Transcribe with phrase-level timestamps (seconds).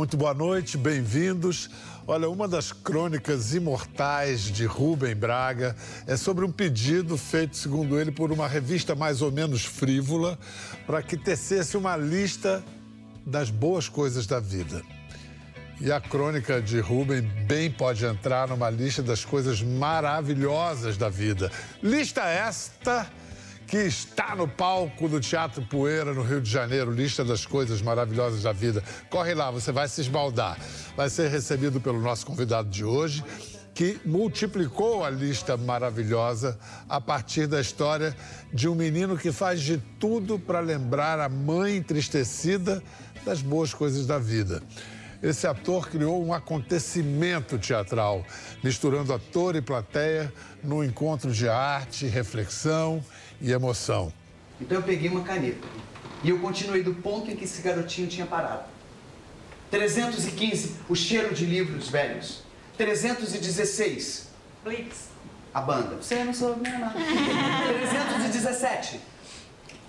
[0.00, 1.68] Muito boa noite, bem-vindos.
[2.06, 5.76] Olha, uma das crônicas imortais de Rubem Braga
[6.06, 10.38] é sobre um pedido feito, segundo ele, por uma revista mais ou menos frívola
[10.86, 12.64] para que tecesse uma lista
[13.26, 14.82] das boas coisas da vida.
[15.78, 21.52] E a crônica de Rubem bem pode entrar numa lista das coisas maravilhosas da vida.
[21.82, 23.06] Lista esta
[23.70, 28.42] que está no palco do Teatro Poeira, no Rio de Janeiro, lista das coisas maravilhosas
[28.42, 28.82] da vida.
[29.08, 30.58] Corre lá, você vai se esbaldar.
[30.96, 33.22] Vai ser recebido pelo nosso convidado de hoje,
[33.72, 36.58] que multiplicou a lista maravilhosa
[36.88, 38.16] a partir da história
[38.52, 42.82] de um menino que faz de tudo para lembrar a mãe entristecida
[43.24, 44.60] das boas coisas da vida.
[45.22, 48.26] Esse ator criou um acontecimento teatral,
[48.64, 53.00] misturando ator e plateia num encontro de arte, reflexão
[53.40, 54.12] e emoção.
[54.60, 55.66] Então eu peguei uma caneta
[56.22, 58.64] e eu continuei do ponto em que esse garotinho tinha parado.
[59.70, 62.42] 315, o cheiro de livros velhos.
[62.76, 64.28] 316,
[64.64, 65.04] Blitz.
[65.54, 65.96] a banda.
[65.96, 66.94] Você não soube nem nada.
[66.94, 69.00] 317,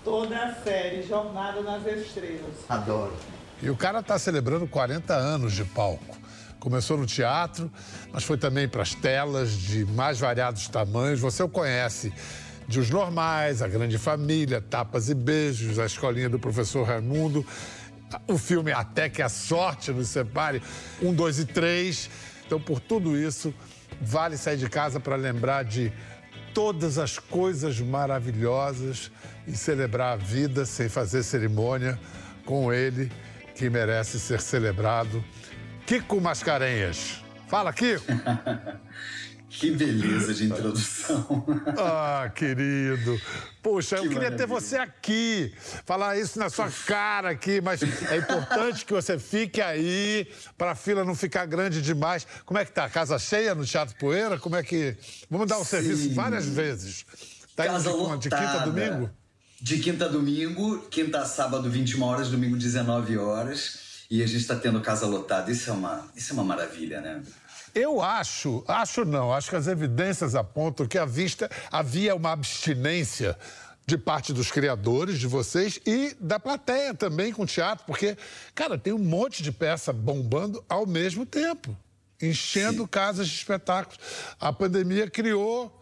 [0.03, 2.55] Toda a série Jornada nas Estrelas.
[2.67, 3.13] adoro.
[3.61, 6.17] E o cara está celebrando 40 anos de palco.
[6.59, 7.71] Começou no teatro,
[8.11, 11.19] mas foi também para as telas de mais variados tamanhos.
[11.19, 12.11] Você o conhece
[12.71, 17.45] de Os Normais, A Grande Família, Tapas e Beijos, A Escolinha do Professor Raimundo,
[18.25, 20.61] o filme Até que a Sorte nos separe,
[21.01, 22.09] um, dois e três.
[22.45, 23.53] Então, por tudo isso,
[24.01, 25.91] vale sair de casa para lembrar de
[26.53, 29.11] todas as coisas maravilhosas
[29.45, 31.99] e celebrar a vida sem fazer cerimônia
[32.45, 33.11] com ele
[33.53, 35.21] que merece ser celebrado.
[35.85, 37.21] Kiko Mascarenhas.
[37.49, 38.05] Fala, Kiko.
[39.51, 41.45] Que beleza de introdução.
[41.77, 43.19] Ah, querido.
[43.61, 44.47] Puxa, eu Que queria ter maravilha.
[44.47, 45.53] você aqui,
[45.85, 50.75] falar isso na sua cara aqui, mas é importante que você fique aí para a
[50.75, 52.25] fila não ficar grande demais.
[52.45, 52.89] Como é que tá?
[52.89, 54.39] Casa cheia no Teatro Poeira?
[54.39, 54.95] Como é que.
[55.29, 55.69] Vamos dar o Sim.
[55.71, 57.05] serviço várias vezes.
[57.55, 58.17] Tá indo Casa de, lotada.
[58.19, 59.09] de quinta a domingo?
[59.61, 63.91] De quinta a domingo, quinta a sábado, 21 horas, domingo, 19 horas.
[64.09, 65.51] E a gente está tendo casa lotada.
[65.51, 67.21] Isso é uma, isso é uma maravilha, né?
[67.73, 73.37] Eu acho, acho não, acho que as evidências apontam que à vista havia uma abstinência
[73.85, 78.17] de parte dos criadores, de vocês, e da plateia também com o teatro, porque,
[78.53, 81.75] cara, tem um monte de peça bombando ao mesmo tempo,
[82.21, 82.87] enchendo Sim.
[82.87, 83.99] casas de espetáculos.
[84.39, 85.81] A pandemia criou.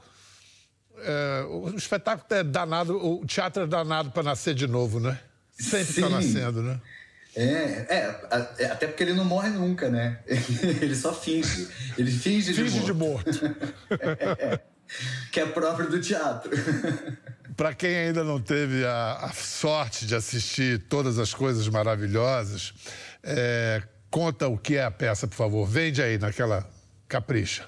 [1.00, 5.19] é, o espetáculo é danado, o teatro é danado para nascer de novo, né?
[5.51, 6.79] Sempre está nascendo, né?
[7.41, 8.19] É, é,
[8.59, 10.19] é, até porque ele não morre nunca, né?
[10.27, 11.69] Ele só finge.
[11.97, 13.25] Ele finge, Finge de de morto.
[13.41, 14.59] morto.
[15.31, 16.50] Que é próprio do teatro.
[17.55, 22.73] Para quem ainda não teve a, a sorte de assistir todas as coisas maravilhosas,
[23.23, 25.66] é, conta o que é a peça, por favor.
[25.67, 26.67] Vende aí naquela
[27.07, 27.66] capricha.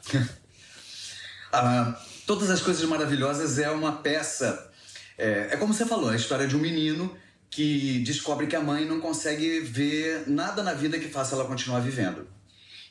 [1.53, 1.95] Ah,
[2.25, 4.71] Todas as Coisas Maravilhosas é uma peça.
[5.17, 7.15] É, é como você falou, é a história de um menino
[7.51, 11.81] que descobre que a mãe não consegue ver nada na vida que faça ela continuar
[11.81, 12.25] vivendo.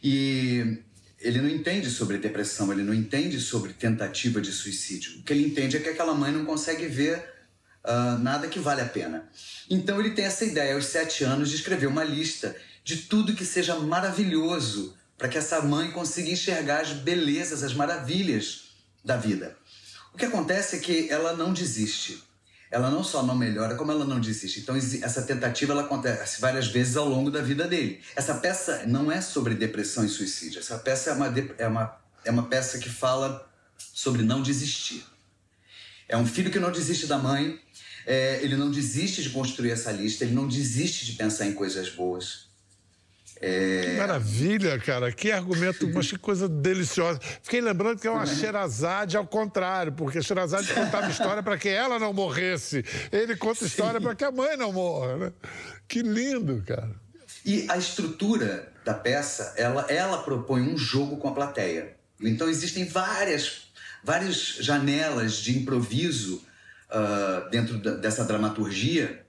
[0.03, 0.82] E
[1.19, 5.19] ele não entende sobre depressão, ele não entende sobre tentativa de suicídio.
[5.19, 7.25] O que ele entende é que aquela mãe não consegue ver
[7.82, 9.28] ah, nada que vale a pena.
[9.69, 12.54] Então ele tem essa ideia, aos sete anos, de escrever uma lista
[12.84, 18.71] de tudo que seja maravilhoso para que essa mãe consiga enxergar as belezas, as maravilhas
[19.03, 19.56] da vida.
[20.12, 22.22] O que acontece é que ela não desiste.
[22.70, 24.60] Ela não só não melhora, como ela não desiste.
[24.60, 28.00] Então, essa tentativa ela acontece várias vezes ao longo da vida dele.
[28.14, 30.60] Essa peça não é sobre depressão e suicídio.
[30.60, 35.04] Essa peça é uma, é uma, é uma peça que fala sobre não desistir.
[36.09, 37.60] É um filho que não desiste da mãe,
[38.06, 41.88] é, ele não desiste de construir essa lista, ele não desiste de pensar em coisas
[41.88, 42.50] boas.
[43.41, 45.11] Que maravilha, cara.
[45.11, 47.19] Que argumento, mas que coisa deliciosa.
[47.43, 51.69] Fiquei lembrando que é uma Sherazade ao contrário, porque a Sherazade contava história para que
[51.69, 52.84] ela não morresse.
[53.11, 55.33] Ele conta história para que a mãe não morra, né?
[55.89, 56.91] Que lindo, cara.
[57.45, 61.97] E a estrutura da peça, ela, ela propõe um jogo com a plateia.
[62.21, 63.63] Então existem várias,
[64.04, 66.45] várias janelas de improviso
[66.91, 69.25] ah, dentro da- dessa dramaturgia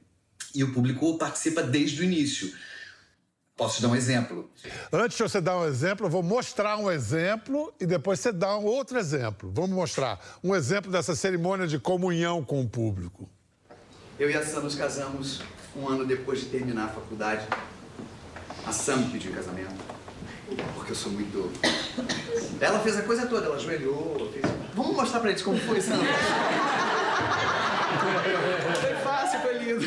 [0.54, 2.52] e o público participa desde o início.
[3.62, 4.50] Posso te dar um exemplo?
[4.92, 8.58] Antes de você dar um exemplo, eu vou mostrar um exemplo e depois você dá
[8.58, 9.52] um outro exemplo.
[9.54, 13.30] Vamos mostrar um exemplo dessa cerimônia de comunhão com o público.
[14.18, 15.44] Eu e a Sam nos casamos
[15.76, 17.48] um ano depois de terminar a faculdade.
[18.66, 19.76] A Sam me pediu em casamento.
[20.74, 21.52] Porque eu sou muito.
[22.60, 24.44] Ela fez a coisa toda, ela ajoelhou, fez.
[24.74, 26.00] Vamos mostrar pra eles como foi, Sam?
[28.82, 29.86] Foi fácil, foi lindo.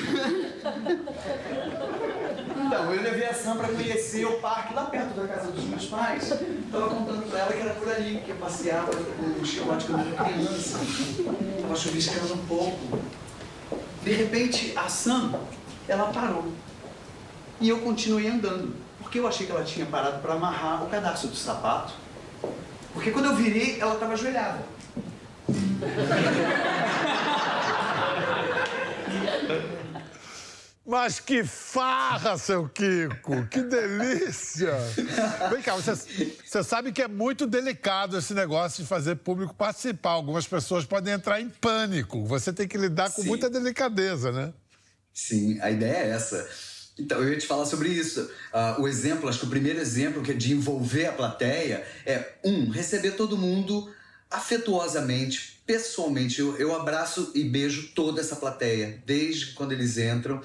[2.66, 5.84] Então, eu levei a Sam pra conhecer o parque lá perto da casa dos meus
[5.86, 6.32] pais.
[6.72, 10.14] Tava contando pra ela que era por ali que eu passeava com o chocolate quando
[10.14, 10.78] era criança.
[11.60, 12.98] Tava chuviscando um pouco.
[14.02, 15.34] De repente, a Sam,
[15.86, 16.46] ela parou.
[17.60, 18.74] E eu continuei andando.
[18.98, 21.92] Porque eu achei que ela tinha parado para amarrar o cadastro do sapato.
[22.94, 24.62] Porque quando eu virei, ela estava ajoelhada.
[30.86, 33.46] Mas que farra, seu Kiko!
[33.46, 34.74] Que delícia!
[35.50, 35.94] Vem cá, você,
[36.44, 40.10] você sabe que é muito delicado esse negócio de fazer público participar.
[40.10, 42.26] Algumas pessoas podem entrar em pânico.
[42.26, 43.28] Você tem que lidar com Sim.
[43.28, 44.52] muita delicadeza, né?
[45.12, 46.46] Sim, a ideia é essa.
[46.98, 48.30] Então, eu ia te falar sobre isso.
[48.52, 52.34] Ah, o exemplo, acho que o primeiro exemplo que é de envolver a plateia é,
[52.44, 53.90] um, receber todo mundo
[54.30, 56.40] afetuosamente, pessoalmente.
[56.40, 60.42] Eu, eu abraço e beijo toda essa plateia, desde quando eles entram.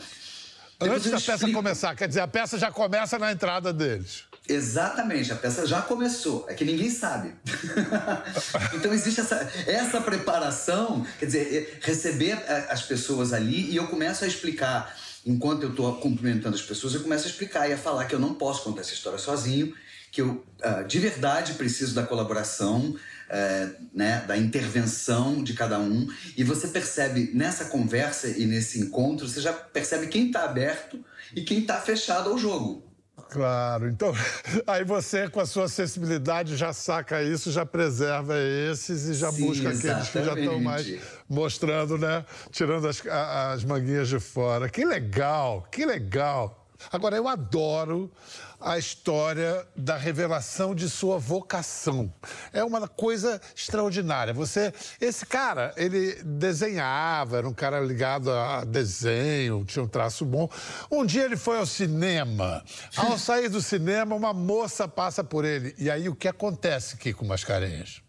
[0.80, 4.24] Depois Antes da peça explico- começar, quer dizer, a peça já começa na entrada deles.
[4.48, 7.36] Exatamente, a peça já começou, é que ninguém sabe.
[8.74, 9.36] então existe essa,
[9.68, 14.96] essa preparação, quer dizer, é, receber é, as pessoas ali e eu começo a explicar,
[15.26, 18.20] enquanto eu estou cumprimentando as pessoas, eu começo a explicar e a falar que eu
[18.20, 19.76] não posso contar essa história sozinho,
[20.12, 22.96] que eu ah, de verdade preciso da colaboração,
[23.30, 26.08] é, né, da intervenção de cada um.
[26.36, 31.04] E você percebe nessa conversa e nesse encontro, você já percebe quem está aberto
[31.36, 32.90] e quem está fechado ao jogo.
[33.30, 34.12] Claro, então
[34.66, 39.46] aí você, com a sua sensibilidade, já saca isso, já preserva esses e já Sim,
[39.46, 41.20] busca aqueles que já estão mais exatamente.
[41.30, 42.26] mostrando, né?
[42.52, 44.68] Tirando as, as manguinhas de fora.
[44.68, 46.59] Que legal, que legal.
[46.92, 48.12] Agora, eu adoro
[48.60, 52.14] a história da revelação de sua vocação.
[52.52, 54.34] É uma coisa extraordinária.
[54.34, 60.50] Você, esse cara, ele desenhava, era um cara ligado a desenho, tinha um traço bom.
[60.92, 62.64] Um dia ele foi ao cinema.
[62.96, 65.74] Ao sair do cinema, uma moça passa por ele.
[65.78, 68.02] E aí o que acontece, Kiko Mascarenhas?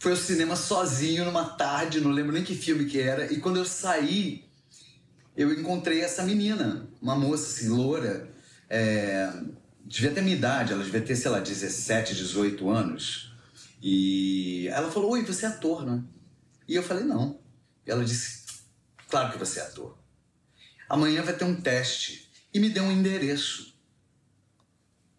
[0.00, 3.32] Foi ao cinema sozinho numa tarde, não lembro nem que filme que era.
[3.32, 4.47] E quando eu saí,
[5.42, 8.28] eu encontrei essa menina, uma moça assim, loura.
[8.68, 9.32] é,
[9.84, 13.32] devia ter minha idade, ela devia ter, sei lá, 17, 18 anos.
[13.80, 16.02] E ela falou: Oi, você é ator, né?
[16.66, 17.40] E eu falei: Não.
[17.86, 18.42] E ela disse:
[19.08, 19.96] Claro que você é ator.
[20.88, 22.28] Amanhã vai ter um teste.
[22.52, 23.74] E me deu um endereço.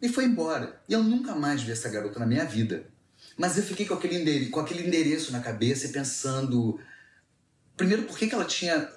[0.01, 0.81] E foi embora.
[0.89, 2.87] E eu nunca mais vi essa garota na minha vida.
[3.37, 6.79] Mas eu fiquei com aquele, endere- com aquele endereço na cabeça e pensando.
[7.77, 8.89] Primeiro, por que, que ela tinha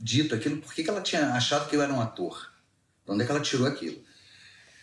[0.00, 0.58] dito aquilo?
[0.58, 2.52] Por que, que ela tinha achado que eu era um ator?
[3.04, 4.02] De onde é que ela tirou aquilo?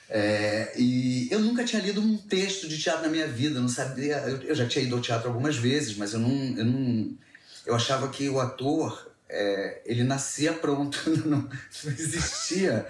[0.10, 4.18] É, e eu nunca tinha lido um texto de teatro na minha vida, não sabia.
[4.18, 6.58] Eu, eu já tinha ido ao teatro algumas vezes, mas eu não.
[6.58, 7.18] Eu, não,
[7.66, 12.86] eu achava que o ator é, ele nascia pronto, não, não existia.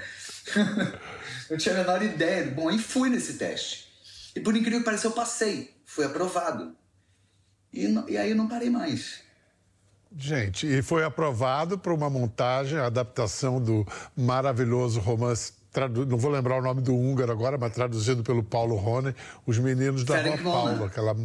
[1.49, 2.49] eu tinha a menor ideia.
[2.49, 3.87] Bom, aí fui nesse teste.
[4.35, 6.75] E por incrível que pareça, eu passei, fui aprovado.
[7.71, 9.19] E, não- e aí eu não parei mais.
[10.17, 15.53] Gente, e foi aprovado para uma montagem, a adaptação do maravilhoso romance,
[16.05, 19.15] não vou lembrar o nome do húngaro agora, mas traduzido pelo Paulo Rone,
[19.47, 20.37] Os Meninos da Rua.
[20.37, 20.85] Paula.
[20.87, 21.15] Aquela...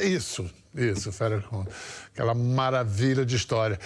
[0.00, 1.44] Isso, isso, Ferenc.
[2.14, 3.78] Aquela maravilha de história.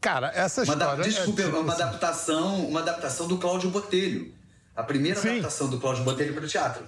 [0.00, 0.96] Cara, essa Uma história...
[0.96, 4.34] da, desculpa, é, tipo uma assim, adaptação, uma adaptação do Cláudio Botelho.
[4.76, 5.30] A primeira Sim.
[5.30, 6.84] adaptação do Cláudio Botelho para o teatro.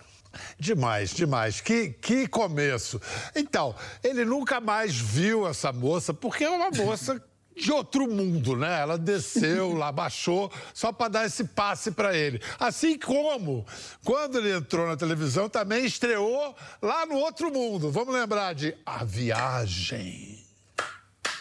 [0.59, 1.61] Demais, demais.
[1.61, 3.01] Que, que começo.
[3.35, 7.23] Então, ele nunca mais viu essa moça, porque é uma moça
[7.57, 8.81] de outro mundo, né?
[8.81, 12.41] Ela desceu lá, baixou, só para dar esse passe para ele.
[12.59, 13.67] Assim como,
[14.05, 17.91] quando ele entrou na televisão, também estreou lá no outro mundo.
[17.91, 20.39] Vamos lembrar de A Viagem.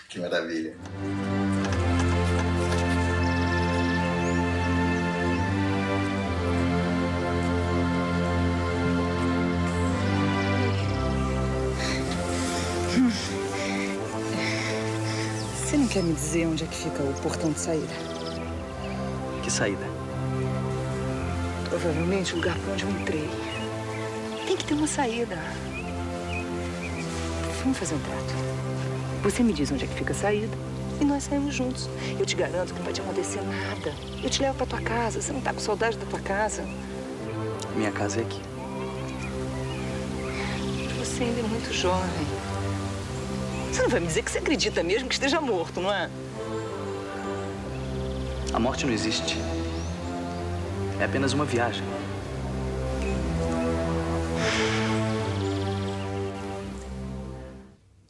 [0.09, 0.75] Que maravilha.
[15.89, 17.93] Quer me dizer onde é que fica o portão de saída?
[19.41, 19.83] Que saída?
[21.67, 23.27] Provavelmente o lugar por onde eu entrei.
[24.45, 25.35] Tem que ter uma saída.
[27.63, 28.33] Vamos fazer um trato.
[29.23, 30.55] Você me diz onde é que fica a saída
[31.01, 31.89] e nós saímos juntos.
[32.19, 33.91] Eu te garanto que não vai te acontecer nada.
[34.23, 35.19] Eu te levo pra tua casa.
[35.19, 36.63] Você não tá com saudade da tua casa?
[37.75, 38.41] Minha casa é aqui.
[40.99, 42.38] Você ainda é muito jovem.
[43.71, 46.09] Você não vai me dizer que você acredita mesmo que esteja morto, não é?
[48.53, 49.37] A morte não existe.
[50.99, 51.83] É apenas uma viagem.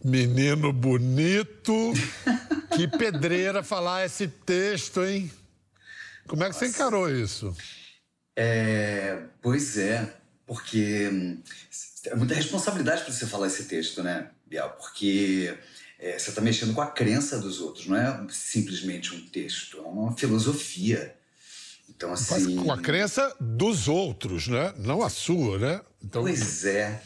[0.03, 1.93] Menino bonito.
[2.75, 5.29] que pedreira falar esse texto, hein?
[6.27, 7.53] Como é que você encarou isso?
[8.35, 10.13] É, pois é,
[10.45, 11.41] porque hum,
[12.05, 14.75] é muita responsabilidade para você falar esse texto, né, Bial?
[14.79, 15.55] Porque
[15.99, 19.81] é, você está mexendo com a crença dos outros, não é simplesmente um texto, é
[19.81, 21.15] uma filosofia.
[21.87, 22.55] Então, assim.
[22.55, 24.73] Mas com a crença dos outros, né?
[24.77, 25.81] Não a sua, né?
[26.03, 26.23] Então...
[26.23, 27.01] Pois é.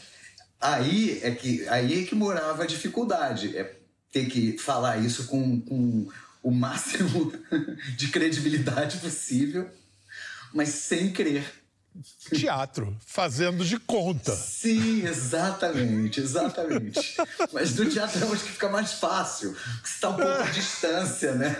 [0.60, 3.56] Aí é que aí é que morava a dificuldade.
[3.56, 3.76] É
[4.10, 6.08] ter que falar isso com, com
[6.42, 7.32] o máximo
[7.96, 9.68] de credibilidade possível,
[10.52, 11.63] mas sem crer
[12.30, 14.34] teatro, fazendo de conta.
[14.34, 17.16] Sim, exatamente, exatamente.
[17.52, 20.50] Mas no teatro eu acho que fica mais fácil, porque você está um pouco à
[20.50, 21.56] distância, né?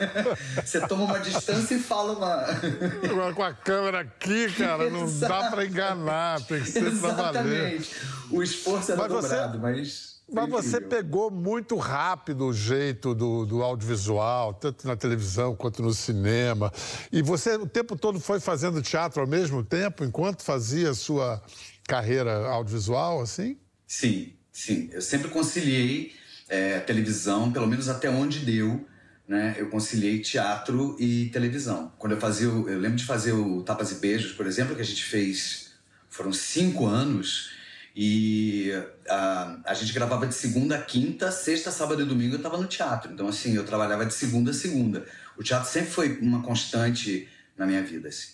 [0.64, 3.33] Você toma uma distância e fala uma.
[3.35, 7.91] Com a câmera aqui, cara, não dá para enganar, tem que ser Exatamente.
[8.31, 9.62] O esforço era mas dobrado, você...
[9.62, 10.13] mas.
[10.33, 15.93] Mas você pegou muito rápido o jeito do, do, audiovisual, tanto na televisão quanto no
[15.93, 16.73] cinema.
[17.12, 21.43] E você o tempo todo foi fazendo teatro ao mesmo tempo, enquanto fazia a sua
[21.87, 23.59] carreira audiovisual, assim?
[23.87, 24.88] Sim, sim.
[24.93, 26.14] Eu sempre conciliei
[26.49, 28.87] é, televisão, pelo menos até onde deu.
[29.26, 29.54] Né?
[29.59, 31.93] Eu conciliei teatro e televisão.
[31.99, 34.85] Quando eu fazia, eu lembro de fazer o Tapas e Beijos, por exemplo, que a
[34.85, 35.73] gente fez,
[36.09, 37.54] foram cinco anos.
[37.97, 38.73] E
[39.09, 42.67] a, a gente gravava de segunda a quinta, sexta, sábado e domingo eu estava no
[42.67, 43.13] teatro.
[43.13, 45.07] Então, assim, eu trabalhava de segunda a segunda.
[45.37, 48.33] O teatro sempre foi uma constante na minha vida, assim.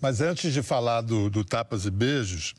[0.00, 2.54] Mas antes de falar do, do Tapas e Beijos,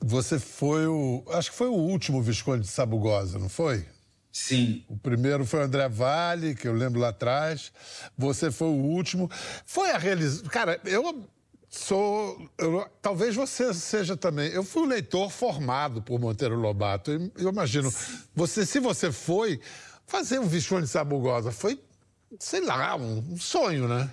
[0.00, 1.24] você foi o.
[1.30, 3.86] Acho que foi o último Visconde de Sabugosa, não foi?
[4.32, 4.84] Sim.
[4.88, 7.70] O primeiro foi o André Vale, que eu lembro lá atrás.
[8.16, 9.30] Você foi o último.
[9.64, 10.48] Foi a realização.
[10.48, 11.28] Cara, eu
[11.72, 12.50] Sou.
[12.58, 14.50] Eu, talvez você seja também.
[14.50, 17.10] Eu fui um leitor formado por Monteiro Lobato.
[17.10, 17.90] Eu, imagino.
[18.34, 19.58] Você, se você foi
[20.06, 21.80] fazer um Visconde de Sabugosa, foi,
[22.38, 24.10] sei lá, um, sonho, né?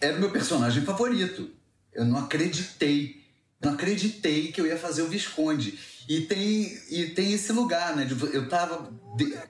[0.00, 1.50] Era o meu personagem favorito.
[1.92, 3.22] Eu não acreditei.
[3.62, 5.78] Não acreditei que eu ia fazer o Visconde.
[6.08, 8.08] E tem, e tem esse lugar, né?
[8.32, 8.90] Eu tava.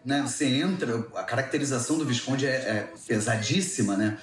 [0.05, 4.19] Né, você entra, a caracterização do Visconde é, é pesadíssima, né?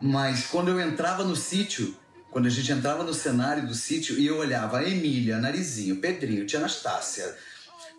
[0.00, 1.96] Mas quando eu entrava no sítio,
[2.30, 6.46] quando a gente entrava no cenário do sítio e eu olhava a Emília, Narizinho, Pedrinho,
[6.46, 7.36] Tia Anastácia,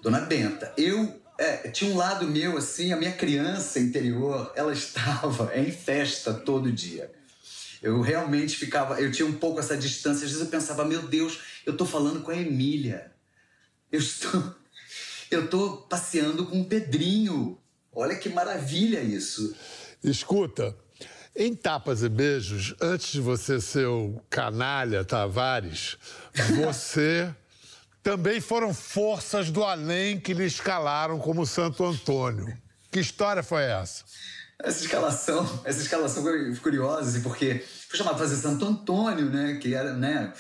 [0.02, 5.52] Dona Benta, eu é, tinha um lado meu assim, a minha criança interior, ela estava
[5.58, 7.12] em festa todo dia.
[7.82, 11.40] Eu realmente ficava, eu tinha um pouco essa distância, às vezes eu pensava, meu Deus,
[11.66, 13.12] eu estou falando com a Emília.
[13.92, 14.56] Eu estou
[15.32, 17.58] eu estou passeando com o Pedrinho.
[17.92, 19.56] Olha que maravilha isso.
[20.04, 20.76] Escuta,
[21.36, 25.98] em Tapas e Beijos, antes de você ser o canalha Tavares,
[26.56, 27.34] você
[28.04, 32.58] também foram forças do além que lhe escalaram como Santo Antônio.
[32.92, 34.04] Que história foi essa?
[34.62, 39.58] Essa escalação, essa escalação foi curiosa, assim, porque foi chamado para fazer Santo Antônio, né?
[39.62, 40.34] Que era né,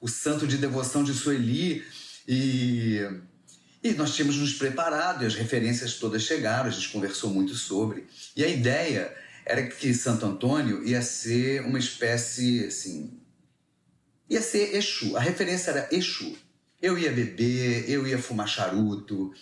[0.00, 1.82] o santo de devoção de Sueli.
[2.28, 3.00] E,
[3.82, 8.06] e nós tínhamos nos preparado e as referências todas chegaram, a gente conversou muito sobre.
[8.36, 13.20] E a ideia era que Santo Antônio ia ser uma espécie, assim,
[14.28, 15.16] ia ser Exu.
[15.16, 16.36] A referência era Exu.
[16.80, 19.32] Eu ia beber, eu ia fumar charuto.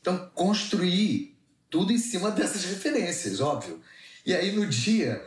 [0.00, 1.36] Então, construí
[1.68, 3.80] tudo em cima dessas referências, óbvio.
[4.24, 5.22] E aí, no dia,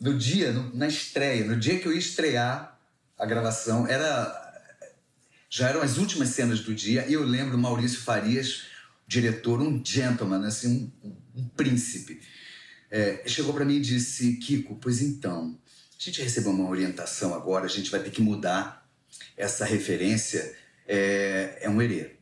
[0.00, 2.78] no dia, no, na estreia, no dia que eu ia estrear
[3.18, 4.46] a gravação, era
[5.50, 8.64] já eram as últimas cenas do dia, e eu lembro Maurício Farias,
[9.06, 12.20] diretor, um gentleman, assim, um, um príncipe
[12.90, 15.58] é, chegou para mim e disse: Kiko, pois então,
[15.98, 18.88] a gente recebeu uma orientação agora, a gente vai ter que mudar
[19.36, 20.56] essa referência.
[20.86, 22.16] É, é um herê.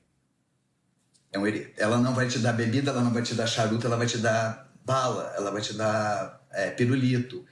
[1.32, 1.72] É um herê.
[1.76, 4.18] Ela não vai te dar bebida, ela não vai te dar charuto, ela vai te
[4.18, 7.44] dar bala, ela vai te dar é, pirulito.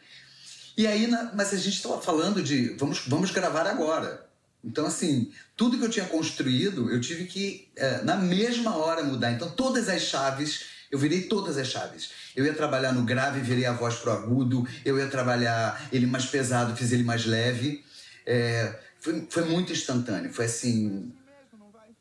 [0.76, 4.28] E aí, na, mas a gente estava falando de vamos, vamos gravar agora.
[4.64, 9.30] Então, assim, tudo que eu tinha construído, eu tive que, é, na mesma hora, mudar.
[9.30, 12.12] Então, todas as chaves eu virei todas as chaves.
[12.36, 14.64] Eu ia trabalhar no grave, virei a voz pro agudo.
[14.84, 17.84] Eu ia trabalhar ele mais pesado, fiz ele mais leve.
[18.24, 20.32] É, foi, foi muito instantâneo.
[20.32, 21.12] Foi assim.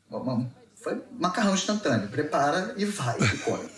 [0.08, 2.06] Uma, foi macarrão instantâneo.
[2.06, 3.68] Prepara e vai, e come.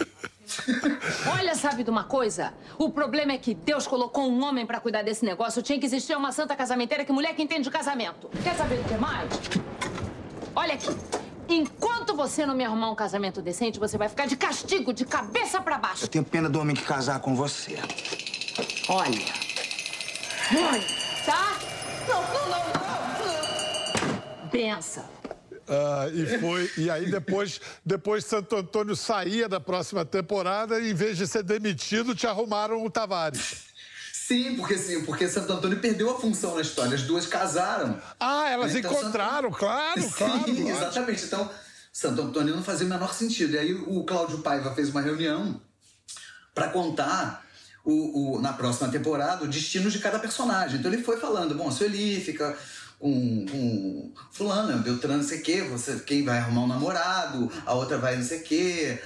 [1.32, 2.52] Olha, sabe de uma coisa?
[2.76, 5.62] O problema é que Deus colocou um homem para cuidar desse negócio.
[5.62, 8.28] Tinha que existir uma santa casamenteira que mulher que entende de casamento.
[8.44, 9.30] Quer saber do que mais?
[10.54, 11.15] Olha aqui.
[11.48, 15.60] Enquanto você não me arrumar um casamento decente, você vai ficar de castigo, de cabeça
[15.60, 16.04] para baixo.
[16.04, 17.78] Eu tenho pena do homem que casar com você.
[18.88, 19.46] Olha.
[20.52, 20.84] Olha,
[21.24, 21.58] tá?
[22.08, 22.58] Não, não, não,
[24.42, 24.48] não.
[24.50, 25.04] Bença.
[25.68, 30.94] Ah, e foi e aí depois depois Santo Antônio saía da próxima temporada e em
[30.94, 33.65] vez de ser demitido te arrumaram o Tavares
[34.26, 36.94] Sim, porque sim, porque Santo Antônio perdeu a função na história.
[36.94, 38.00] As duas casaram.
[38.18, 40.50] Ah, elas Então, encontraram, claro, Sim, claro.
[40.68, 41.24] exatamente.
[41.24, 41.48] Então,
[41.92, 43.54] Santo Antônio não fazia o menor sentido.
[43.54, 45.60] E aí o Cláudio Paiva fez uma reunião
[46.54, 47.46] para contar
[47.84, 50.78] o, o- na próxima temporada o destino de cada personagem.
[50.80, 52.56] Então ele foi falando, bom, a Sueli fica
[52.98, 57.74] com, com fulano, Beltrano, não sei o quê, você, quem vai arrumar um namorado, a
[57.74, 59.00] outra vai não sei o quê.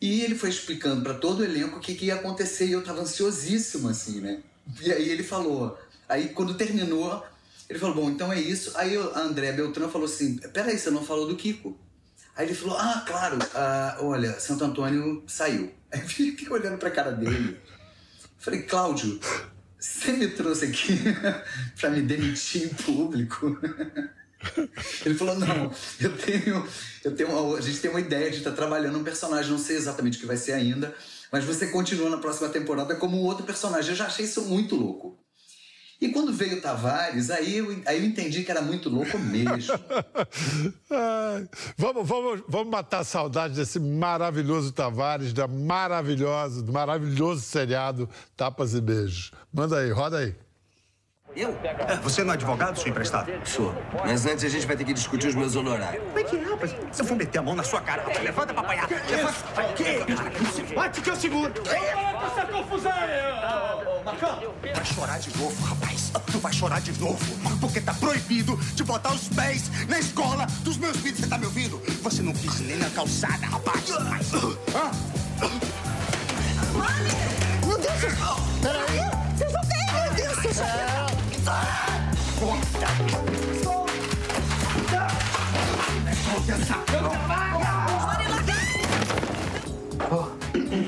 [0.00, 2.84] E ele foi explicando para todo o elenco o que, que ia acontecer e eu
[2.84, 4.42] tava ansiosíssimo, assim, né?
[4.80, 7.24] E aí ele falou, aí quando terminou,
[7.68, 8.72] ele falou, bom, então é isso.
[8.76, 11.78] Aí a André Beltrão falou assim, peraí, você não falou do Kiko.
[12.36, 15.72] Aí ele falou, ah, claro, ah, olha, Santo Antônio saiu.
[15.90, 17.58] Aí eu fiquei olhando pra cara dele.
[18.38, 19.18] Falei, Cláudio,
[19.78, 20.98] você me trouxe aqui
[21.80, 23.58] pra me demitir em público?
[25.04, 26.68] Ele falou, não, eu tenho,
[27.04, 30.18] eu tenho a gente tem uma ideia de estar trabalhando um personagem, não sei exatamente
[30.18, 30.94] o que vai ser ainda,
[31.32, 33.90] mas você continua na próxima temporada como um outro personagem.
[33.90, 35.18] Eu já achei isso muito louco.
[35.98, 39.72] E quando veio o Tavares, aí eu, aí eu entendi que era muito louco mesmo.
[40.90, 48.08] Ai, vamos, vamos, vamos matar a saudade desse maravilhoso Tavares, da maravilhosa, do maravilhoso seriado
[48.36, 49.30] Tapas e Beijos.
[49.50, 50.34] Manda aí, roda aí.
[51.36, 51.54] Eu?
[52.02, 53.30] Você não é advogado, seu emprestado?
[53.44, 53.74] Sou.
[54.04, 56.02] Mas antes a gente vai ter que discutir os meus honorários.
[56.02, 56.74] Como é que é, rapaz?
[56.90, 58.88] Se eu for meter a mão na sua cara, rapaz, levanta pra apanhar.
[58.88, 59.72] Levanta.
[59.74, 60.14] Que?
[60.14, 61.52] Cara, não se bate que eu seguro.
[62.26, 63.20] Essa confusão aí,
[63.84, 64.54] ô, Marcão.
[64.74, 66.12] Vai chorar de novo, rapaz.
[66.32, 67.58] Tu vai chorar de novo.
[67.60, 71.20] Porque tá proibido de botar os pés na escola dos meus filhos.
[71.20, 71.82] Você tá me ouvindo?
[72.02, 73.90] Você não quis nem na calçada, rapaz.
[74.08, 74.32] Mas...
[74.74, 74.90] Hã?
[77.66, 78.00] Meu Deus!
[78.62, 79.10] Peraí!
[79.36, 79.92] Vocês ter!
[79.92, 80.36] Meu Deus!
[80.36, 81.05] Vocês
[82.38, 82.86] 双杀
[86.22, 87.85] 双杀双杀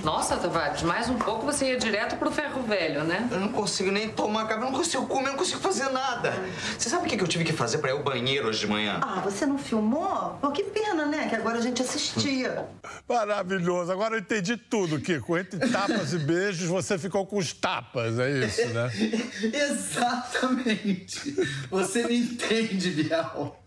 [0.08, 3.28] Nossa, Tavares, mais um pouco você ia direto pro ferro velho, né?
[3.30, 6.32] Eu não consigo nem tomar café, eu não consigo comer, eu não consigo fazer nada.
[6.78, 9.00] Você sabe o que eu tive que fazer pra ir ao banheiro hoje de manhã?
[9.02, 10.38] Ah, você não filmou?
[10.40, 11.28] Pô, que pena, né?
[11.28, 12.66] Que agora a gente assistia.
[13.06, 13.92] Maravilhoso.
[13.92, 15.36] Agora eu entendi tudo, Kiko.
[15.36, 18.90] Entre tapas e beijos, você ficou com os tapas, é isso, né?
[19.52, 21.36] Exatamente.
[21.70, 23.60] Você me entende, Bial.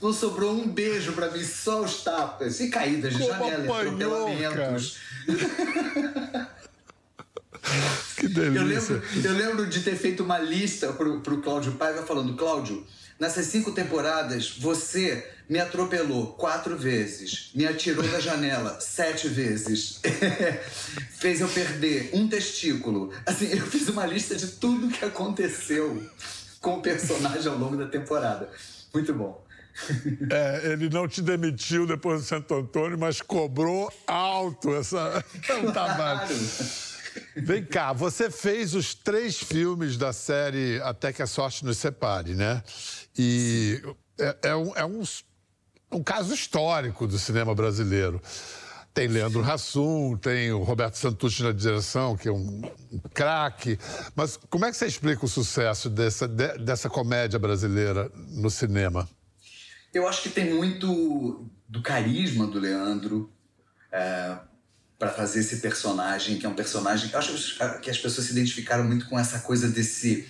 [0.00, 2.58] Não sobrou um beijo pra mim, só os tapas.
[2.60, 5.09] E caídas de Como janela, e apanhou, atropelamentos.
[8.16, 8.94] Que Eu delícia.
[8.94, 12.86] lembro, eu lembro de ter feito uma lista pro, pro Cláudio Paiva falando, Cláudio,
[13.18, 20.00] nessas cinco temporadas, você me atropelou quatro vezes, me atirou da janela sete vezes,
[21.18, 23.12] fez eu perder um testículo.
[23.26, 26.02] Assim, eu fiz uma lista de tudo que aconteceu
[26.60, 28.48] com o personagem ao longo da temporada.
[28.92, 29.44] Muito bom.
[30.30, 36.34] É, ele não te demitiu depois do Santo Antônio, mas cobrou alto essa o.
[37.36, 42.34] Vem cá, você fez os três filmes da série Até que a Sorte nos Separe,
[42.34, 42.62] né?
[43.18, 43.82] E
[44.18, 45.02] é, é um, é um,
[45.90, 48.20] um caso histórico do cinema brasileiro.
[48.92, 52.60] Tem Leandro Hassum, tem o Roberto Santucci na direção, que é um,
[52.92, 53.78] um craque.
[54.16, 59.08] Mas como é que você explica o sucesso dessa, de- dessa comédia brasileira no cinema?
[59.92, 63.32] Eu acho que tem muito do carisma do Leandro
[64.98, 67.10] para fazer esse personagem, que é um personagem.
[67.12, 70.28] Eu acho que as pessoas se identificaram muito com essa coisa desse,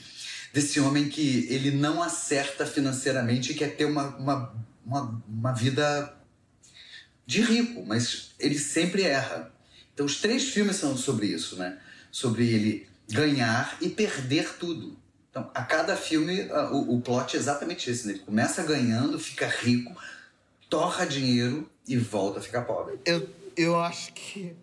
[0.53, 6.15] desse homem que ele não acerta financeiramente e quer ter uma, uma, uma, uma vida
[7.27, 9.53] de rico, mas ele sempre erra.
[9.93, 11.79] Então, os três filmes são sobre isso, né?
[12.11, 15.00] Sobre ele ganhar e perder tudo.
[15.31, 18.15] Então, a cada filme, a- o, o plot é exatamente esse, né?
[18.15, 19.95] Ele começa ganhando, fica rico,
[20.69, 22.99] torra dinheiro e volta a ficar pobre.
[23.05, 24.55] Eu, eu acho que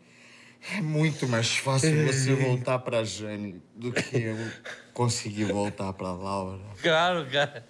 [0.75, 4.37] é muito mais fácil você voltar pra Jane do que eu
[4.93, 6.61] conseguir voltar pra Laura.
[6.81, 7.65] Claro, cara.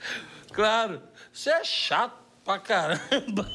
[0.51, 1.01] Claro.
[1.31, 3.47] Você é chato pra caramba.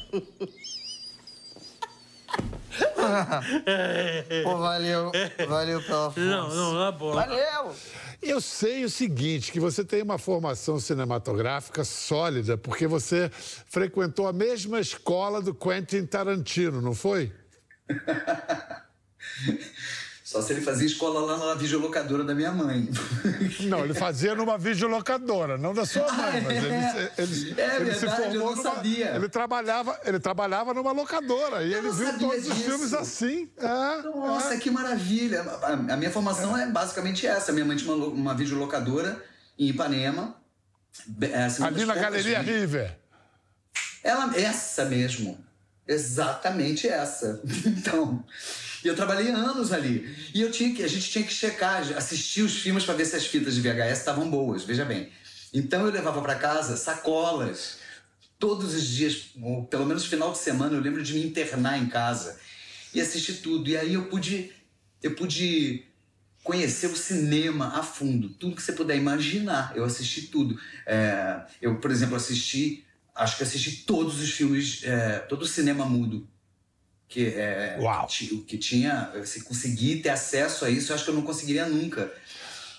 [4.43, 5.11] Pô, valeu.
[5.47, 6.19] Valeu pela força.
[6.19, 7.15] Não, não, na boa.
[7.15, 7.75] Valeu!
[8.21, 14.33] Eu sei o seguinte, que você tem uma formação cinematográfica sólida, porque você frequentou a
[14.33, 17.33] mesma escola do Quentin Tarantino, não foi?
[20.33, 22.89] Só se ele fazia escola lá na videolocadora da minha mãe.
[23.69, 27.11] Não, ele fazia numa videolocadora, não da sua mãe, Ah, mas ele, é?
[27.19, 29.15] ele, É ele se verdade, eu formou não numa, sabia.
[29.15, 32.67] Ele trabalhava, ele trabalhava numa locadora e ele viu sabia todos os disso.
[32.67, 33.47] filmes assim.
[33.57, 34.57] É, Nossa, é.
[34.57, 35.43] que maravilha!
[35.43, 37.51] A, a minha formação é basicamente essa.
[37.51, 39.23] Minha mãe tinha uma, uma videolocadora
[39.59, 40.35] em Ipanema.
[41.21, 42.97] É, assim, Ali na Galeria River.
[44.03, 45.37] Ela, essa mesmo.
[45.87, 47.41] Exatamente essa.
[47.65, 48.23] Então,
[48.83, 50.13] eu trabalhei anos ali.
[50.33, 53.15] E eu tinha que, a gente tinha que checar, assistir os filmes para ver se
[53.15, 55.09] as fitas de VHS estavam boas, veja bem.
[55.53, 57.77] Então eu levava para casa sacolas.
[58.39, 61.87] Todos os dias, ou pelo menos final de semana, eu lembro de me internar em
[61.87, 62.37] casa
[62.93, 63.69] e assistir tudo.
[63.69, 64.51] E aí eu pude,
[65.01, 65.85] eu pude
[66.43, 69.71] conhecer o cinema a fundo, tudo que você puder imaginar.
[69.75, 70.59] Eu assisti tudo.
[70.85, 75.85] É, eu, por exemplo, assisti, acho que assisti todos os filmes, é, todo o cinema
[75.85, 76.27] mudo
[77.13, 77.77] que, é,
[78.09, 81.67] que, que, tinha, se conseguir ter acesso a isso, eu acho que eu não conseguiria
[81.67, 82.11] nunca.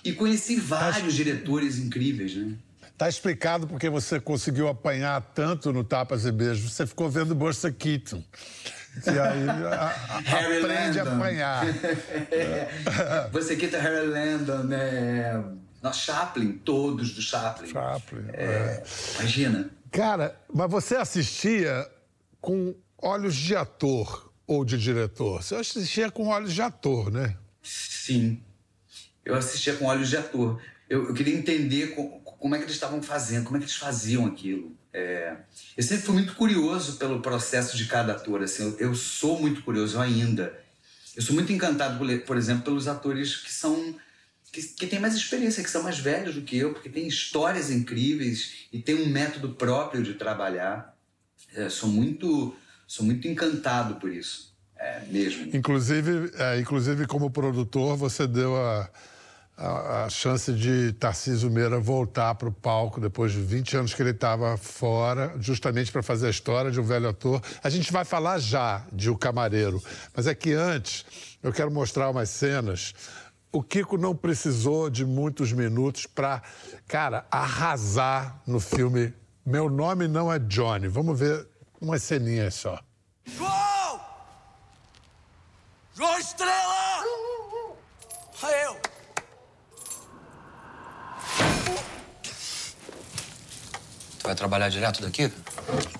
[0.03, 2.53] E conheci vários tá, diretores incríveis, né?
[2.97, 6.71] Tá explicado porque você conseguiu apanhar tanto no Tapas e Beijos.
[6.71, 8.23] Você ficou vendo Buster Keaton.
[9.05, 11.11] E aí a, a, aprende Landon.
[11.11, 11.65] a apanhar.
[13.31, 15.43] você Keaton, Harry Landon, né?
[15.81, 17.69] Nós, Chaplin, todos do Chaplin.
[17.69, 18.83] Chaplin, é, é.
[19.19, 19.69] Imagina.
[19.95, 21.89] Cara, mas você assistia
[22.41, 25.41] com olhos de ator ou de diretor?
[25.41, 27.37] Você assistia com olhos de ator, né?
[27.63, 28.43] Sim.
[29.23, 30.61] Eu assistia com olhos de ator.
[30.89, 33.77] Eu, eu queria entender como, como, é que eles estavam fazendo, como é que eles
[33.77, 34.75] faziam aquilo.
[34.91, 35.37] É...
[35.77, 38.43] Eu sempre fui muito curioso pelo processo de cada ator.
[38.43, 40.59] Assim, eu, eu sou muito curioso ainda.
[41.15, 43.95] Eu sou muito encantado, por, por exemplo, pelos atores que são
[44.55, 47.69] que, que têm mais experiência, que são mais velhos do que eu, porque têm histórias
[47.69, 50.95] incríveis e têm um método próprio de trabalhar.
[51.53, 52.55] É, sou muito
[52.87, 55.49] sou muito encantado por isso, é, mesmo.
[55.53, 58.89] Inclusive, é, inclusive, como produtor, você deu a,
[59.57, 64.01] a, a chance de Tarcísio Meira voltar para o palco depois de 20 anos que
[64.01, 67.41] ele estava fora, justamente para fazer a história de um velho ator.
[67.63, 69.83] A gente vai falar já de O Camareiro,
[70.15, 71.05] mas é que antes
[71.41, 72.93] eu quero mostrar umas cenas.
[73.55, 76.43] O Kiko não precisou de muitos minutos para,
[76.89, 79.13] cara, arrasar no filme
[79.45, 80.89] Meu Nome Não é Johnny.
[80.89, 81.47] Vamos ver
[81.79, 82.77] umas ceninhas só.
[83.23, 84.01] João!
[85.93, 87.01] João Estrela!
[88.43, 88.77] Olha eu!
[94.19, 95.31] Tu vai trabalhar direto daqui?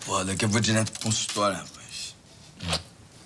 [0.06, 2.18] Pô, daqui eu vou direto pro consultório, rapaz.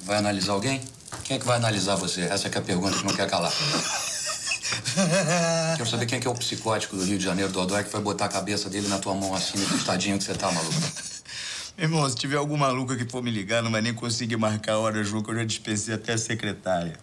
[0.02, 0.80] Vai analisar alguém?
[1.24, 2.22] Quem é que vai analisar você?
[2.22, 3.52] Essa é, é a pergunta que não quer calar.
[5.78, 8.02] Quero saber quem é, que é o psicótico do Rio de Janeiro, Dodói, que vai
[8.02, 10.74] botar a cabeça dele na tua mão assim, estadinho que você tá, maluco.
[11.78, 14.80] Irmão, se tiver algum maluco que for me ligar, não vai nem conseguir marcar a
[14.80, 17.00] hora, que eu já dispensei até a secretária.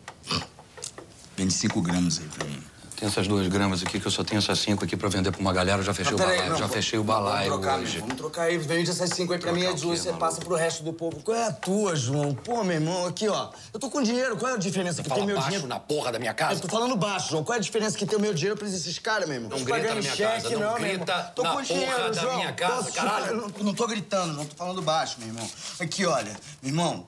[1.36, 2.62] 25 gramas aí pra mim.
[2.96, 5.38] Tem essas duas gramas aqui, que eu só tenho essas cinco aqui pra vender pra
[5.38, 5.80] uma galera.
[5.80, 7.98] Eu já fechei o balaio, não, já fechei o balaio vamos trocar, hoje.
[7.98, 10.94] Vamos trocar aí, vende essas cinco aí pra mim, duas você passa pro resto do
[10.94, 11.20] povo.
[11.22, 12.34] Qual é a tua, João?
[12.34, 13.50] Pô, meu irmão, aqui, ó.
[13.74, 15.68] Eu tô com dinheiro, qual é a diferença que tem meu baixo dinheiro?
[15.68, 16.54] na porra da minha casa?
[16.54, 17.44] Eu tô falando baixo, João.
[17.44, 19.50] Qual é a diferença que tem o meu dinheiro pra esses caras, meu irmão?
[19.50, 22.22] Não grita na minha cheque, casa, não, não grita Tô na com dinheiro, porra da
[22.22, 22.36] João.
[22.36, 22.92] minha casa, Posso...
[22.92, 23.26] caralho.
[23.26, 25.46] Eu não, não tô gritando, não tô falando baixo, meu irmão.
[25.78, 27.06] Aqui, olha, meu irmão,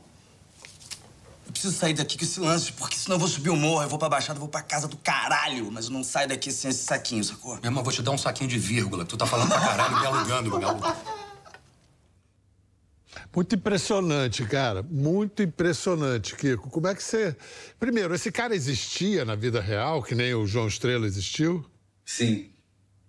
[1.59, 3.99] preciso sair daqui com esse lance, porque senão eu vou subir o morro, eu vou
[3.99, 5.71] pra Baixada, eu vou pra casa do caralho.
[5.73, 7.55] Mas eu não saio daqui sem esse saquinho, sacou?
[7.57, 9.05] Meu irmão, vou te dar um saquinho de vírgula.
[9.05, 10.81] Tu tá falando pra caralho me alugando, meu galo.
[13.35, 14.83] Muito impressionante, cara.
[14.83, 16.71] Muito impressionante, Kiko.
[16.71, 17.37] Como é que você.
[17.79, 21.65] Primeiro, esse cara existia na vida real, que nem o João Estrela existiu?
[22.05, 22.51] Sim.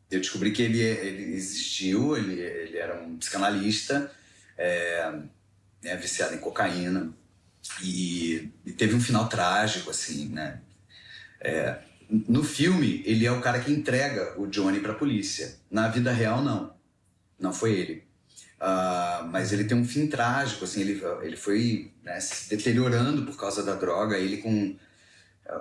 [0.10, 4.12] Eu descobri que ele, ele existiu, ele, ele era um psicanalista,
[4.58, 5.14] é,
[5.84, 7.14] é, viciado em cocaína.
[7.82, 10.62] E, e teve um final trágico, assim, né?
[11.42, 15.58] É, no filme, ele é o cara que entrega o Johnny pra polícia.
[15.70, 16.74] Na vida real, não.
[17.40, 18.10] Não foi ele.
[18.60, 23.38] Uh, mas ele tem um fim trágico, assim, ele, ele foi né, se deteriorando por
[23.38, 24.18] causa da droga.
[24.18, 24.76] Ele com.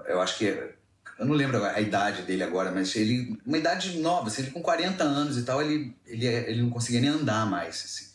[0.07, 0.45] Eu acho que.
[0.47, 3.39] Eu não lembro a idade dele agora, mas ele.
[3.47, 7.01] Uma idade nova, assim, ele com 40 anos e tal, ele, ele, ele não conseguia
[7.01, 7.85] nem andar mais.
[7.85, 8.09] Assim.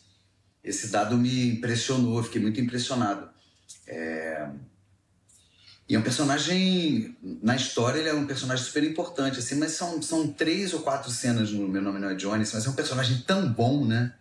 [0.62, 3.33] Esse dado me impressionou, fiquei muito impressionado.
[3.86, 4.48] É...
[5.86, 10.00] E é um personagem, na história, ele é um personagem super importante, assim, mas são,
[10.00, 13.22] são três ou quatro cenas no Meu Nome Não é Johnny, mas é um personagem
[13.26, 14.14] tão bom, né?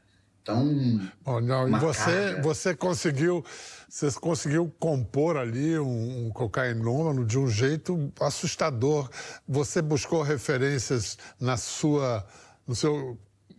[0.43, 0.99] Tão.
[1.23, 3.45] Oh, não, e você, você conseguiu.
[3.87, 9.09] Você conseguiu compor ali um, um cocainômano de um jeito assustador.
[9.47, 12.27] Você buscou referências na sua,
[12.67, 13.17] no seu,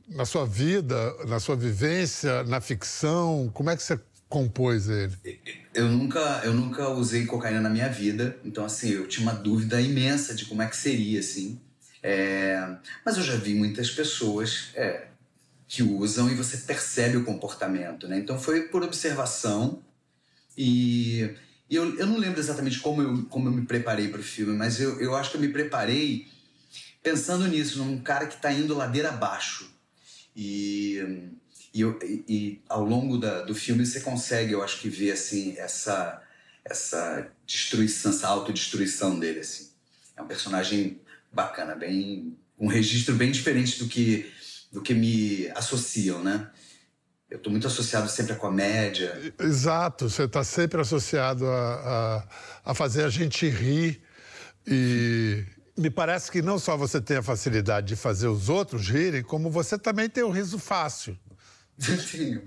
[0.09, 3.51] na sua vida, na sua vivência, na ficção.
[3.55, 5.13] Como é que você compôs ele?
[5.73, 9.81] Eu nunca, eu nunca usei cocaína na minha vida, então assim, eu tinha uma dúvida
[9.81, 11.61] imensa de como é que seria, assim.
[12.03, 12.77] É...
[13.05, 15.07] Mas eu já vi muitas pessoas é,
[15.67, 18.19] que usam e você percebe o comportamento, né?
[18.19, 19.83] Então foi por observação
[20.57, 21.35] e,
[21.69, 24.57] e eu, eu não lembro exatamente como eu, como eu me preparei para o filme,
[24.57, 26.29] mas eu, eu acho que eu me preparei
[27.03, 29.71] pensando nisso, num cara que está indo ladeira abaixo.
[30.37, 31.29] E
[31.75, 35.11] E, eu, e, e ao longo da, do filme você consegue, eu acho que ver
[35.11, 36.23] assim essa
[36.65, 39.69] essa destruição, essa autodestruição dele assim.
[40.17, 41.01] É um personagem
[41.33, 44.33] bacana, bem um registro bem diferente do que
[44.71, 46.49] do que me associam, né?
[47.29, 49.35] Eu estou muito associado sempre à comédia.
[49.41, 51.75] Exato, você está sempre associado a,
[52.65, 54.01] a, a, fazer a gente rir.
[54.67, 55.45] E
[55.77, 59.51] me parece que não só você tem a facilidade de fazer os outros rirem, como
[59.51, 61.19] você também tem o riso fácil.
[62.11, 62.43] Tenho.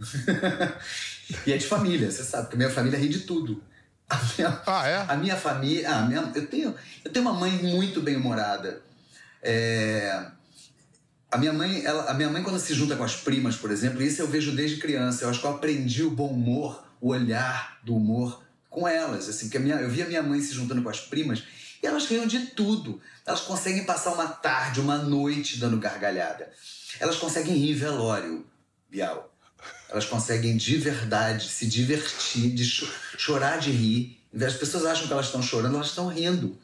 [1.45, 3.61] e é de família, você sabe, porque minha família ri de tudo.
[4.09, 5.05] A minha, ah, é?
[5.07, 5.89] A minha família.
[5.89, 8.81] Ah, minha, eu, tenho, eu tenho uma mãe muito bem-humorada.
[9.43, 10.27] É,
[11.29, 14.01] a minha mãe, ela, a minha mãe quando se junta com as primas, por exemplo,
[14.01, 15.25] isso eu vejo desde criança.
[15.25, 19.47] Eu acho que eu aprendi o bom humor, o olhar do humor com elas, assim,
[19.47, 21.43] porque minha, eu via minha mãe se juntando com as primas
[21.81, 23.01] e elas riam de tudo.
[23.25, 26.49] Elas conseguem passar uma tarde, uma noite dando gargalhada.
[26.99, 28.45] Elas conseguem rir em velório,
[28.89, 29.33] Bial.
[29.89, 34.19] Elas conseguem de verdade se divertir, de cho chorar de rir.
[34.45, 36.57] As pessoas acham que elas estão chorando, elas estão rindo.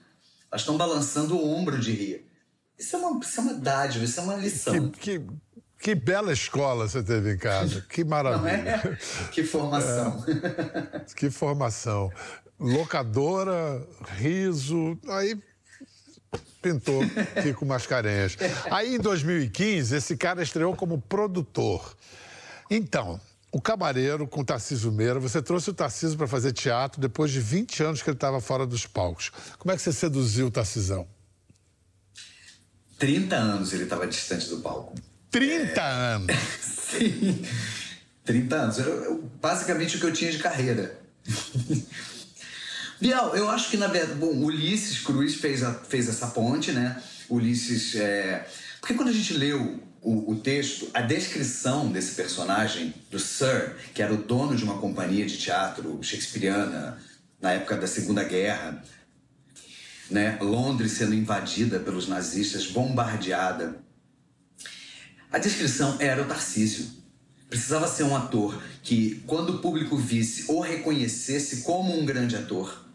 [0.51, 2.29] Elas estão balançando o ombro de rir.
[2.77, 4.91] Isso é uma, isso é uma dádiva, isso é uma lição.
[4.91, 5.27] Que, que,
[5.79, 7.81] que bela escola você teve em casa.
[7.89, 8.69] Que maravilha.
[8.69, 8.97] É?
[9.31, 10.23] Que formação.
[10.27, 10.99] É.
[11.15, 12.11] Que formação.
[12.59, 13.85] Locadora,
[14.17, 15.37] riso, aí
[16.63, 17.01] pintou
[17.43, 18.37] Kiko Mascarenhas.
[18.71, 21.95] Aí em 2015, esse cara estreou como produtor.
[22.71, 23.19] Então,
[23.51, 27.41] o Camareiro com o Tarcísio Meira, você trouxe o Tarcísio para fazer teatro depois de
[27.41, 29.29] 20 anos que ele estava fora dos palcos.
[29.59, 31.05] Como é que você seduziu o Tarcisão?
[32.97, 34.95] 30 anos ele estava distante do palco.
[35.29, 35.83] 30 é...
[35.83, 36.35] anos?
[36.63, 37.45] Sim.
[38.23, 38.79] 30 anos.
[38.79, 40.97] Era basicamente o que eu tinha de carreira.
[43.03, 44.17] Bial, eu acho que na verdade.
[44.17, 47.03] Bom, Ulisses Cruz fez, a, fez essa ponte, né?
[47.27, 47.95] Ulisses.
[47.95, 48.47] É...
[48.79, 54.01] Porque quando a gente leu o, o, texto, a descrição desse personagem, do Sir, que
[54.01, 56.97] era o dono de uma companhia de teatro shakespeariana
[57.41, 58.81] na época da Segunda Guerra,
[60.09, 60.37] né?
[60.39, 63.83] Londres sendo invadida pelos nazistas, bombardeada.
[65.29, 66.87] A descrição era o Tarcísio.
[67.49, 72.92] Precisava ser um ator que, quando o público visse, o reconhecesse como um grande ator.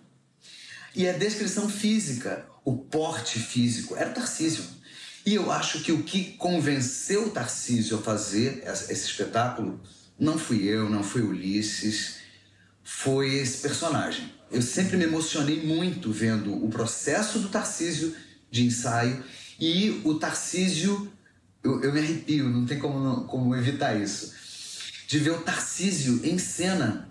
[0.95, 4.65] E a descrição física, o porte físico, era o Tarcísio.
[5.25, 9.81] E eu acho que o que convenceu o Tarcísio a fazer esse espetáculo
[10.19, 12.17] não fui eu, não foi Ulisses,
[12.83, 14.33] foi esse personagem.
[14.51, 18.17] Eu sempre me emocionei muito vendo o processo do Tarcísio
[18.51, 19.23] de ensaio
[19.61, 21.13] e o Tarcísio.
[21.63, 24.33] Eu, eu me arrepio, não tem como, como evitar isso.
[25.07, 27.11] De ver o Tarcísio em cena.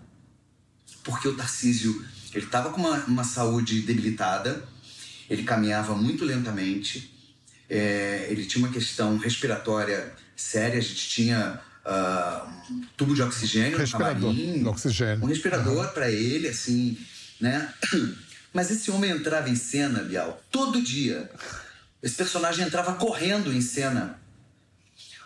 [1.03, 2.03] Porque o Tarcísio
[2.37, 4.63] ele estava com uma, uma saúde debilitada,
[5.27, 7.11] ele caminhava muito lentamente,
[7.67, 14.35] é, ele tinha uma questão respiratória séria, a gente tinha uh, tubo de oxigênio respirador,
[14.35, 15.23] camarim, oxigênio.
[15.23, 15.93] um respirador uhum.
[15.93, 16.95] para ele, assim,
[17.41, 17.73] né?
[18.53, 21.29] Mas esse homem entrava em cena, Bial, todo dia.
[22.01, 24.19] Esse personagem entrava correndo em cena.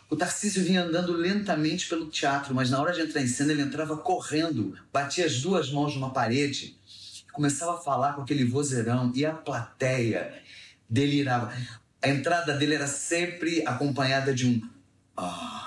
[0.09, 3.61] O Tarcísio vinha andando lentamente pelo teatro, mas na hora de entrar em cena ele
[3.61, 6.75] entrava correndo, batia as duas mãos numa parede,
[7.31, 10.33] começava a falar com aquele vozeirão e a plateia
[10.89, 11.53] delirava.
[12.01, 14.61] A entrada dele era sempre acompanhada de um
[15.17, 15.61] ah.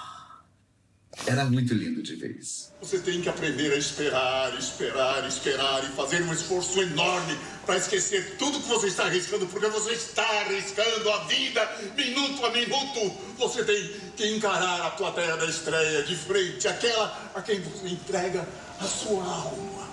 [1.27, 2.73] Era muito lindo de ver isso.
[2.83, 8.37] Você tem que aprender a esperar, esperar, esperar e fazer um esforço enorme para esquecer
[8.37, 13.17] tudo que você está arriscando, porque você está arriscando a vida minuto a minuto.
[13.39, 18.47] Você tem que encarar a plateia da estreia de frente, aquela a quem você entrega
[18.81, 19.84] a sua alma.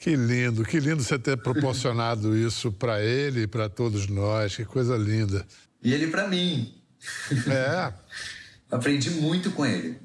[0.00, 4.56] Que lindo, que lindo você ter proporcionado isso para ele e para todos nós.
[4.56, 5.46] Que coisa linda.
[5.82, 6.74] E ele para mim.
[7.48, 7.92] É.
[8.70, 9.98] Aprendi muito com ele.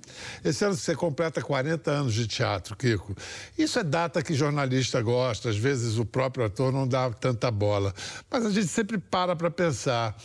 [0.44, 3.16] Esse ano você completa 40 anos de teatro, Kiko.
[3.56, 7.94] Isso é data que jornalista gosta, às vezes o próprio ator não dá tanta bola.
[8.30, 10.18] Mas a gente sempre para para pensar.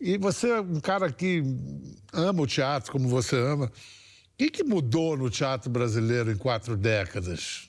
[0.00, 1.42] E você é um cara que
[2.12, 3.66] ama o teatro como você ama.
[3.66, 3.70] O
[4.38, 7.67] que, que mudou no teatro brasileiro em quatro décadas?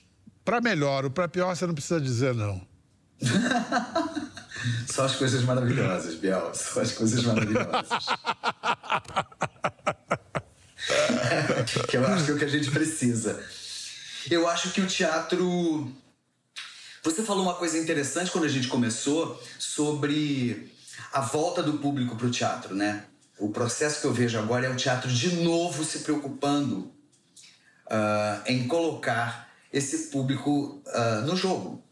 [0.50, 2.60] Para melhor ou para pior, você não precisa dizer não.
[4.92, 6.50] Só as coisas maravilhosas, Biel.
[6.52, 8.06] Só as coisas maravilhosas.
[11.88, 13.40] que eu acho que é o que a gente precisa.
[14.28, 15.88] Eu acho que o teatro.
[17.04, 20.74] Você falou uma coisa interessante quando a gente começou sobre
[21.12, 23.04] a volta do público para o teatro, né?
[23.38, 26.92] O processo que eu vejo agora é o teatro de novo se preocupando
[27.86, 31.82] uh, em colocar esse público uh, no jogo.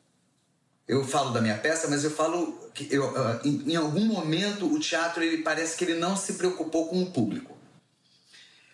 [0.87, 4.73] Eu falo da minha peça, mas eu falo que eu, uh, em, em algum momento
[4.73, 7.57] o teatro ele parece que ele não se preocupou com o público.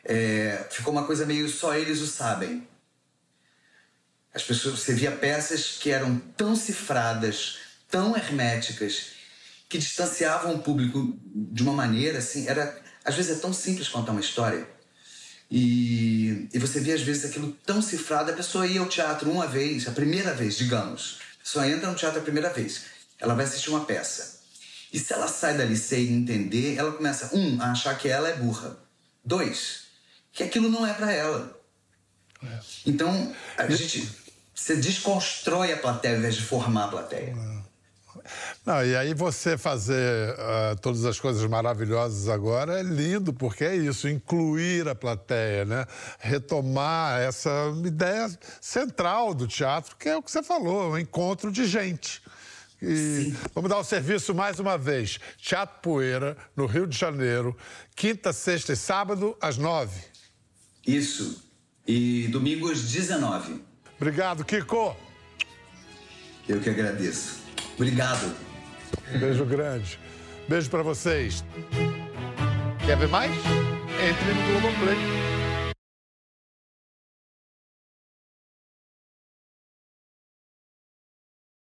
[0.05, 2.67] é, ficou uma coisa meio só eles o sabem.
[4.33, 9.13] As pessoas, você via peças que eram tão cifradas, tão herméticas,
[9.69, 14.13] que distanciavam o público de uma maneira assim, era às vezes é tão simples contar
[14.13, 14.67] uma história.
[15.51, 19.47] E, e você via às vezes aquilo tão cifrado, a pessoa ia ao teatro uma
[19.47, 21.19] vez, a primeira vez, digamos.
[21.41, 22.83] A pessoa entra no teatro a primeira vez,
[23.19, 24.41] ela vai assistir uma peça.
[24.93, 28.37] E se ela sai dali sem entender, ela começa, um, a achar que ela é
[28.37, 28.79] burra.
[29.25, 29.85] Dois,
[30.33, 31.61] que aquilo não é para ela.
[32.43, 32.59] É.
[32.87, 37.35] Então, a gente você desconstrói a plateia ao invés de formar a plateia.
[38.65, 43.77] Não, e aí você fazer uh, todas as coisas maravilhosas agora é lindo, porque é
[43.77, 45.87] isso, incluir a plateia, né?
[46.19, 47.51] Retomar essa
[47.85, 52.23] ideia central do teatro, que é o que você falou, um encontro de gente.
[52.81, 53.37] E Sim.
[53.55, 55.19] vamos dar o serviço mais uma vez.
[55.39, 57.57] Teatro Poeira, no Rio de Janeiro,
[57.97, 60.01] quinta, sexta e sábado, às nove.
[60.87, 61.43] Isso.
[61.87, 63.63] E domingo às dezenove.
[63.97, 64.97] Obrigado, Kiko.
[66.47, 67.44] Eu que agradeço.
[67.75, 68.35] Obrigado.
[69.19, 69.99] Beijo grande.
[70.49, 71.45] Beijo para vocês.
[72.85, 73.33] Quer ver mais?
[73.33, 75.34] Entre no Globoplay.